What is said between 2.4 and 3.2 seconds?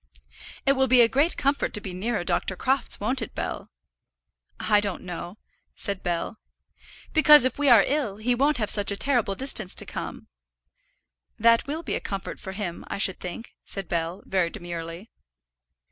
Crofts;